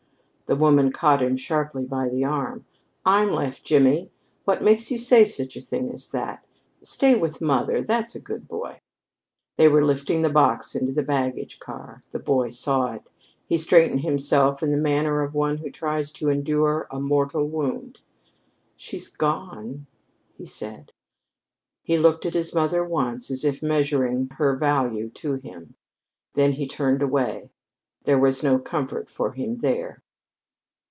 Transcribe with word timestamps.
The 0.47 0.57
woman 0.57 0.91
caught 0.91 1.21
him 1.21 1.37
sharply 1.37 1.85
by 1.85 2.09
the 2.09 2.25
arm. 2.25 2.65
"I'm 3.05 3.31
left, 3.31 3.63
Jimmy. 3.63 4.11
What 4.43 4.61
makes 4.61 4.91
you 4.91 4.97
say 4.97 5.23
such 5.23 5.55
a 5.55 5.61
thing 5.61 5.89
as 5.93 6.09
that? 6.11 6.45
Stay 6.81 7.17
with 7.17 7.39
mother, 7.39 7.81
that's 7.81 8.15
a 8.15 8.19
good 8.19 8.49
boy." 8.49 8.81
They 9.55 9.69
were 9.69 9.85
lifting 9.85 10.23
the 10.23 10.29
box 10.29 10.75
into 10.75 10.91
the 10.91 11.03
baggage 11.03 11.59
car. 11.59 12.01
The 12.11 12.19
boy 12.19 12.49
saw 12.49 12.91
it. 12.95 13.03
He 13.45 13.57
straightened 13.57 14.01
himself 14.01 14.61
in 14.61 14.71
the 14.71 14.77
manner 14.77 15.21
of 15.21 15.33
one 15.33 15.59
who 15.59 15.71
tries 15.71 16.11
to 16.11 16.27
endure 16.27 16.85
a 16.91 16.99
mortal 16.99 17.47
wound. 17.47 18.01
"She's 18.75 19.07
gone," 19.07 19.87
he 20.37 20.45
said. 20.45 20.91
He 21.81 21.97
looked 21.97 22.25
at 22.25 22.33
his 22.33 22.53
mother 22.53 22.83
once, 22.83 23.31
as 23.31 23.45
if 23.45 23.63
measuring 23.63 24.27
her 24.31 24.57
value 24.57 25.09
to 25.11 25.35
him. 25.35 25.75
Then 26.33 26.51
he 26.51 26.67
turned 26.67 27.01
away. 27.01 27.51
There 28.03 28.19
was 28.19 28.43
no 28.43 28.59
comfort 28.59 29.09
for 29.09 29.31
him 29.31 29.59
there. 29.59 30.03